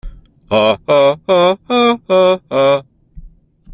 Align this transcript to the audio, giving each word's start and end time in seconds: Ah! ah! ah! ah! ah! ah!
Ah! 0.49 0.79
ah! 0.87 1.15
ah! 1.27 1.57
ah! 1.69 1.97
ah! 2.09 2.39
ah! 2.49 2.83